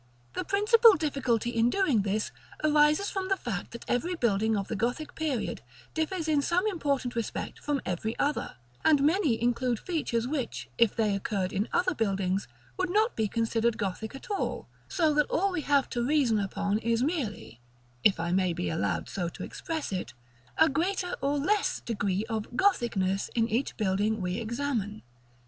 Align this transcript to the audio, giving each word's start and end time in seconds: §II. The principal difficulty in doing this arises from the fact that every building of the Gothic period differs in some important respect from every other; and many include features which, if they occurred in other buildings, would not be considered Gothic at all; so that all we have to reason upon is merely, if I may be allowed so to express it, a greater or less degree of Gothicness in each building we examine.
§II. 0.03 0.07
The 0.41 0.45
principal 0.45 0.93
difficulty 0.95 1.51
in 1.51 1.69
doing 1.69 2.01
this 2.01 2.31
arises 2.63 3.11
from 3.11 3.27
the 3.29 3.37
fact 3.37 3.69
that 3.69 3.85
every 3.87 4.15
building 4.15 4.57
of 4.57 4.67
the 4.67 4.75
Gothic 4.75 5.13
period 5.13 5.61
differs 5.93 6.27
in 6.27 6.41
some 6.41 6.65
important 6.65 7.15
respect 7.15 7.59
from 7.59 7.81
every 7.85 8.17
other; 8.17 8.55
and 8.83 9.03
many 9.03 9.39
include 9.39 9.77
features 9.79 10.27
which, 10.27 10.69
if 10.79 10.95
they 10.95 11.13
occurred 11.13 11.53
in 11.53 11.69
other 11.71 11.93
buildings, 11.93 12.47
would 12.77 12.89
not 12.89 13.15
be 13.15 13.27
considered 13.27 13.77
Gothic 13.77 14.15
at 14.15 14.31
all; 14.31 14.67
so 14.87 15.13
that 15.13 15.29
all 15.29 15.51
we 15.51 15.61
have 15.61 15.87
to 15.91 16.03
reason 16.03 16.39
upon 16.39 16.79
is 16.79 17.03
merely, 17.03 17.59
if 18.03 18.19
I 18.19 18.31
may 18.31 18.53
be 18.53 18.69
allowed 18.71 19.07
so 19.07 19.29
to 19.29 19.43
express 19.43 19.91
it, 19.91 20.15
a 20.57 20.67
greater 20.67 21.13
or 21.21 21.37
less 21.37 21.79
degree 21.79 22.25
of 22.27 22.49
Gothicness 22.55 23.29
in 23.35 23.47
each 23.47 23.77
building 23.77 24.19
we 24.19 24.39
examine. 24.39 25.03